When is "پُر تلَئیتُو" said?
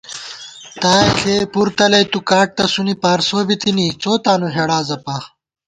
1.53-2.19